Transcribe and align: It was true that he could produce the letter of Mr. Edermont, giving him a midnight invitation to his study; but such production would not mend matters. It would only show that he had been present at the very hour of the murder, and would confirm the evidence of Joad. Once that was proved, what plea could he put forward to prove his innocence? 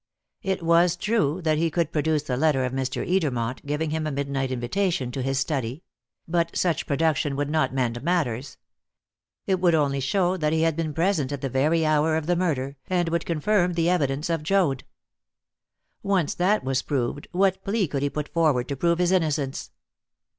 It 0.41 0.63
was 0.63 0.95
true 0.95 1.43
that 1.43 1.59
he 1.59 1.69
could 1.69 1.91
produce 1.91 2.23
the 2.23 2.35
letter 2.35 2.65
of 2.65 2.71
Mr. 2.73 3.07
Edermont, 3.07 3.63
giving 3.67 3.91
him 3.91 4.07
a 4.07 4.11
midnight 4.11 4.51
invitation 4.51 5.11
to 5.11 5.21
his 5.21 5.37
study; 5.37 5.83
but 6.27 6.55
such 6.57 6.87
production 6.87 7.35
would 7.35 7.51
not 7.51 7.71
mend 7.71 8.01
matters. 8.01 8.57
It 9.45 9.59
would 9.59 9.75
only 9.75 9.99
show 9.99 10.37
that 10.37 10.53
he 10.53 10.63
had 10.63 10.75
been 10.75 10.95
present 10.95 11.31
at 11.31 11.41
the 11.41 11.49
very 11.49 11.85
hour 11.85 12.17
of 12.17 12.25
the 12.25 12.35
murder, 12.35 12.77
and 12.89 13.09
would 13.09 13.27
confirm 13.27 13.73
the 13.73 13.91
evidence 13.91 14.27
of 14.31 14.41
Joad. 14.41 14.85
Once 16.01 16.33
that 16.33 16.63
was 16.63 16.81
proved, 16.81 17.27
what 17.31 17.63
plea 17.63 17.87
could 17.87 18.01
he 18.01 18.09
put 18.09 18.27
forward 18.27 18.67
to 18.69 18.75
prove 18.75 18.97
his 18.97 19.11
innocence? 19.11 19.69